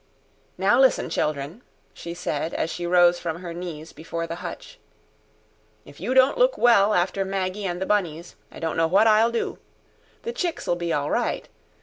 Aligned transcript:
"Now 0.57 0.79
listen, 0.79 1.11
children," 1.11 1.61
she 1.93 2.15
said 2.15 2.55
as 2.55 2.71
she 2.71 2.87
rose 2.87 3.19
from 3.19 3.43
her 3.43 3.53
knees 3.53 3.93
before 3.93 4.25
the 4.25 4.37
hutch. 4.37 4.79
"If 5.85 5.99
you 5.99 6.15
don't 6.15 6.39
look 6.39 6.57
well 6.57 6.95
after 6.95 7.23
Maggy 7.23 7.67
and 7.67 7.79
the 7.79 7.85
bunnies, 7.85 8.35
I 8.51 8.57
don't 8.59 8.77
know 8.77 8.87
what 8.87 9.05
I'll 9.05 9.29
do. 9.31 9.59
The 10.23 10.33
chicks'll 10.33 10.73
be 10.75 10.91
all 10.91 11.11
right. 11.11 11.47